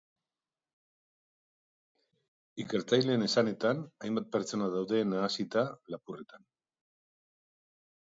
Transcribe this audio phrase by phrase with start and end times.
[2.65, 6.53] Ikertzaileen esanetan, hainbat pertsona daude nahasita lapurretan.